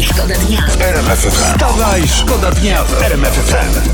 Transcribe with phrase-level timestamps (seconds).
[0.00, 0.66] Wstawaj, szkoda dnia.
[0.80, 1.30] RMFFM.
[1.30, 3.90] Wstawaj, szkoda dnia w RMFFM.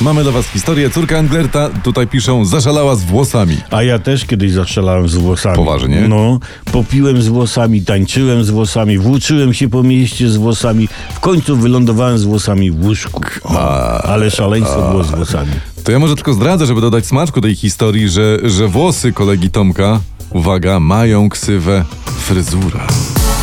[0.00, 0.90] Mamy dla was historię.
[0.90, 3.56] Córka Anglerta, tutaj piszą, zaszalała z włosami.
[3.70, 5.56] A ja też kiedyś zaszalałem z włosami.
[5.56, 6.00] Poważnie?
[6.08, 6.38] No,
[6.72, 10.88] popiłem z włosami, tańczyłem z włosami, włóczyłem się po mieście z włosami.
[11.14, 13.20] W końcu wylądowałem z włosami w łóżku.
[13.44, 15.52] O, ale szaleństwo było z włosami.
[15.84, 20.00] To ja może tylko zdradzę, żeby dodać smaczku tej historii, że, że włosy kolegi Tomka,
[20.38, 21.84] uwaga, mają ksywę
[22.18, 22.86] fryzura.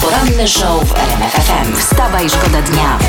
[0.02, 1.76] Poranny show w RMFFM.
[1.80, 3.00] Wstawaj, szkoda dnia.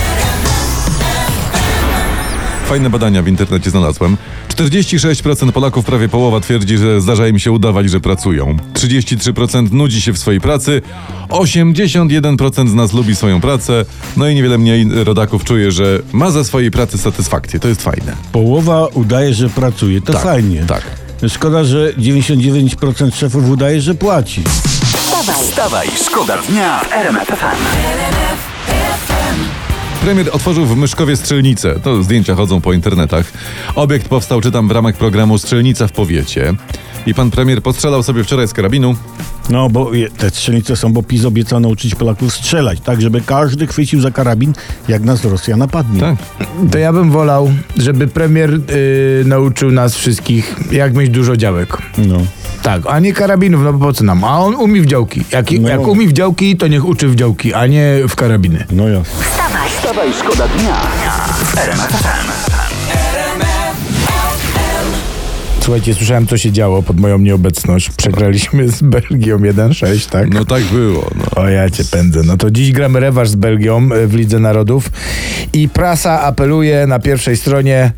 [2.67, 4.17] Fajne badania w internecie znalazłem.
[4.49, 8.57] 46% Polaków, prawie połowa, twierdzi, że zdarza im się udawać, że pracują.
[8.75, 10.83] 33% nudzi się w swojej pracy.
[11.29, 13.85] 81% z nas lubi swoją pracę.
[14.17, 17.61] No i niewiele mniej rodaków czuje, że ma ze swojej pracy satysfakcję.
[17.61, 18.17] To jest fajne.
[18.33, 20.01] Połowa udaje, że pracuje.
[20.01, 20.65] To Tak, fajnie.
[20.67, 20.83] tak.
[21.29, 24.45] Szkoda, że 99% szefów udaje, że płaci.
[24.97, 28.52] Wstawaj, Wstawaj, szkoda dnia w RMFFM.
[30.05, 31.81] Premier otworzył w Myszkowie strzelnicę.
[31.81, 33.33] To zdjęcia chodzą po internetach.
[33.75, 36.55] Obiekt powstał, czytam, w ramach programu Strzelnica w powiecie.
[37.07, 38.95] I pan premier postrzelał sobie wczoraj z karabinu.
[39.51, 43.67] No, bo je- te strzelnice są, bo PiS obiecał nauczyć Polaków strzelać, tak, żeby każdy
[43.67, 44.53] chwycił za karabin,
[44.89, 46.01] jak nas Rosja napadnie.
[46.01, 46.17] Tak.
[46.73, 48.61] To ja bym wolał, żeby premier y,
[49.27, 51.77] nauczył nas wszystkich, jak mieć dużo działek.
[51.99, 52.17] No.
[52.63, 54.25] Tak, a nie karabinów, no bo po co nam?
[54.25, 55.25] A on umie w działki.
[55.33, 55.69] Jak, No.
[55.69, 58.65] jak umie w działki, to niech uczy w działki, a nie w karabiny.
[58.73, 59.25] No jasne.
[59.93, 60.81] Szkoda dnia
[61.57, 62.33] RMFFM.
[65.61, 67.91] Słuchajcie, słyszałem, co się działo pod moją nieobecność.
[67.91, 70.35] Przegraliśmy z Belgią 1-6, tak?
[70.35, 71.11] No tak było.
[71.17, 71.43] No.
[71.43, 72.21] O ja cię pędzę.
[72.25, 74.91] No to dziś gramy rewanż z Belgią y, w Lidze Narodów
[75.53, 77.93] i prasa apeluje na pierwszej stronie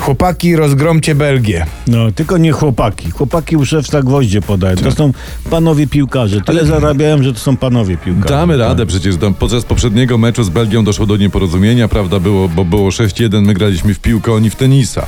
[0.00, 1.66] chłopaki, rozgromcie Belgię.
[1.86, 3.10] No, tylko nie chłopaki.
[3.10, 4.76] Chłopaki u szewca gwoździe podają.
[4.76, 5.12] To są
[5.50, 6.40] panowie piłkarze.
[6.40, 8.34] Tyle zarabiają, że to są panowie piłkarze.
[8.34, 9.16] Damy radę przecież.
[9.16, 12.20] Tam podczas poprzedniego meczu z Belgią doszło do nieporozumienia, prawda?
[12.20, 15.06] Było, bo było 6-1, my graliśmy w piłkę, oni w tenisa.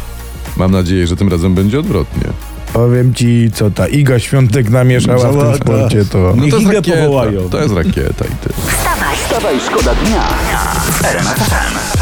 [0.57, 2.23] Mam nadzieję, że tym razem będzie odwrotnie.
[2.73, 6.35] Powiem ci, co ta Iga Świątek namieszała w tym sporcie, to...
[6.37, 6.99] Niech to jest Igę rakieta.
[6.99, 7.49] powołają.
[7.51, 8.53] To jest rakieta i ty.
[8.53, 10.29] Wstawaj, Wstawaj, szkoda dnia
[10.91, 12.02] w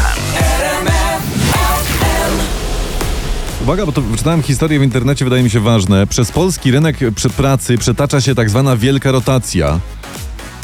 [3.71, 6.07] Uwaga, bo to czytałem historię w internecie, wydaje mi się ważne.
[6.07, 6.97] Przez polski rynek
[7.37, 9.79] pracy przetacza się tak zwana wielka rotacja.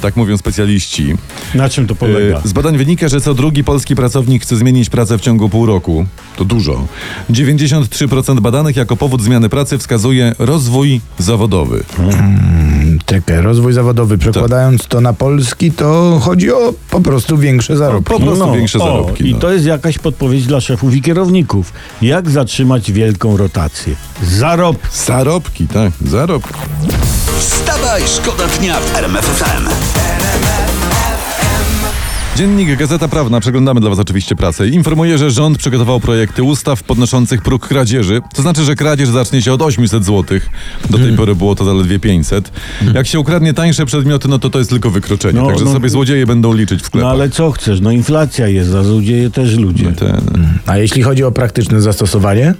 [0.01, 1.15] Tak mówią specjaliści.
[1.55, 2.37] Na czym to polega?
[2.37, 5.65] E, Z badań wynika, że co drugi polski pracownik chce zmienić pracę w ciągu pół
[5.65, 6.05] roku.
[6.35, 6.87] To dużo.
[7.29, 11.83] 93% badanych jako powód zmiany pracy wskazuje rozwój zawodowy.
[13.05, 14.17] Czekaj, rozwój zawodowy.
[14.17, 18.13] Przekładając to na polski, to chodzi o po prostu większe zarobki.
[18.13, 19.29] Po prostu większe o, zarobki.
[19.29, 19.39] I no.
[19.39, 21.73] to jest jakaś podpowiedź dla szefów i kierowników.
[22.01, 23.95] Jak zatrzymać wielką rotację?
[24.23, 24.77] Zarob.
[24.93, 26.53] Zarobki, tak, zarobki.
[27.39, 29.67] Wstawaj, szkoda dnia w RMFFM.
[32.37, 37.41] Dziennik Gazeta Prawna, przeglądamy dla Was oczywiście pracę, informuje, że rząd przygotował projekty ustaw podnoszących
[37.41, 38.21] próg kradzieży.
[38.35, 40.39] To znaczy, że kradzież zacznie się od 800 zł.
[40.89, 42.51] Do tej pory było to zaledwie 500.
[42.93, 45.39] Jak się ukradnie tańsze przedmioty, no to to jest tylko wykroczenie.
[45.41, 45.73] No, Także no.
[45.73, 47.11] sobie złodzieje będą liczyć w No sklepach.
[47.11, 47.81] ale co chcesz?
[47.81, 49.91] No inflacja jest, a złodzieje też ludzie.
[49.91, 50.21] Ten,
[50.65, 52.53] A jeśli chodzi o praktyczne zastosowanie?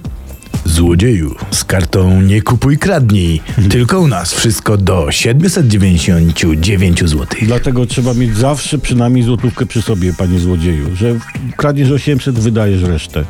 [0.68, 3.42] Złodzieju, z kartą nie kupuj, kradnij.
[3.70, 7.26] Tylko u nas wszystko do 799 zł.
[7.42, 11.16] Dlatego trzeba mieć zawsze przynajmniej złotówkę przy sobie, panie złodzieju, że
[11.58, 13.24] kradniesz 800, wydajesz resztę.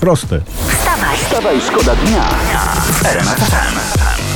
[0.00, 0.40] Proste.
[0.68, 1.18] wstawaj.
[1.18, 2.30] Wstawaj, szkoda dnia
[3.04, 4.27] RMFFM.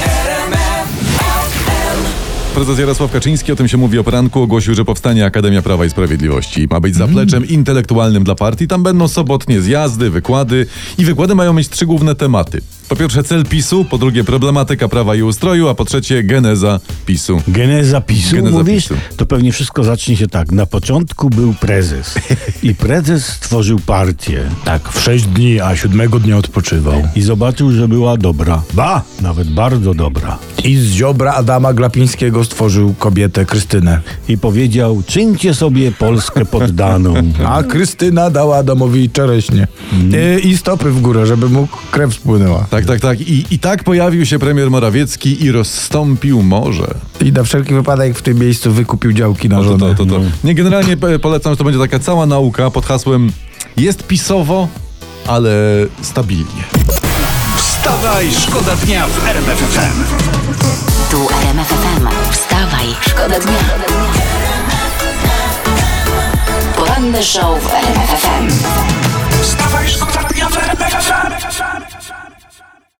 [2.54, 5.90] Prezes Jarosław Kaczyński, o tym się mówi o poranku, ogłosił, że powstanie Akademia Prawa i
[5.90, 6.66] Sprawiedliwości.
[6.70, 8.69] Ma być zapleczem intelektualnym dla partii.
[8.69, 10.66] Tam będą sobotnie zjazdy, wykłady
[10.99, 12.60] i wykłady mają mieć trzy główne tematy.
[12.93, 17.43] Po pierwsze cel PiSu, po drugie problematyka prawa i ustroju, a po trzecie geneza PiSu.
[17.49, 18.89] Geneza PiSu, Geneza mówisz?
[18.89, 18.94] PiSu.
[19.17, 20.53] To pewnie wszystko zacznie się tak.
[20.53, 22.15] Na początku był prezes
[22.62, 27.03] i prezes stworzył partię Tak, w 6 dni, a siódmego dnia odpoczywał.
[27.17, 28.62] i zobaczył, że była dobra.
[28.75, 29.03] Ba!
[29.21, 30.38] Nawet bardzo dobra.
[30.65, 34.00] I z ziobra Adama Glapińskiego stworzył kobietę Krystynę.
[34.29, 37.15] I powiedział, czyńcie sobie Polskę poddaną.
[37.49, 39.69] A Krystyna dała Adamowi czereśnie.
[39.93, 40.41] Mm.
[40.41, 42.67] I stopy w górę, żeby mu krew spłynęła.
[42.71, 43.20] Tak, tak, tak.
[43.20, 46.94] I, I tak pojawił się premier Morawiecki i rozstąpił morze.
[47.20, 49.94] I na wszelki wypadek w tym miejscu wykupił działki na No to, żonę.
[49.94, 50.20] to, to, to.
[50.44, 53.32] Nie, generalnie e, polecam, że to będzie taka cała nauka pod hasłem
[53.76, 54.69] jest pisowo,
[55.26, 55.52] ale
[56.02, 56.64] stabilnie.
[57.56, 60.05] Wstawaj, szkoda dnia w RMF FM.
[61.11, 62.06] Tu RMF FM.
[62.32, 63.58] Wstawaj, szkoda dnia.
[66.76, 68.49] Poranny show w RMF FM.
[69.43, 71.72] Wstawaj, szkoda dnia w RMF FM.